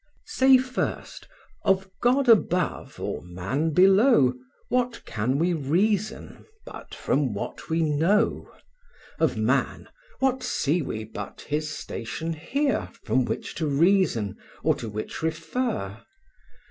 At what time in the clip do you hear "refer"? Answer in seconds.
15.21-15.99